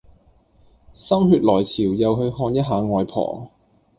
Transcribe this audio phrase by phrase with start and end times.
[0.95, 3.47] 心血來潮又去看一下外婆